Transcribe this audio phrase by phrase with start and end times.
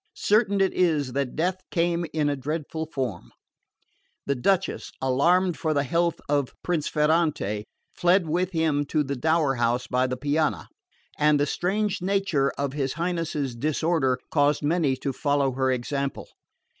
[0.15, 3.31] Certain it is that death came in a dreadful form.
[4.25, 9.53] The Duchess, alarmed for the health of Prince Ferrante, fled with him to the dower
[9.57, 10.69] house by the Piana;
[11.19, 16.27] and the strange nature of his Highness's distemper caused many to follow her example.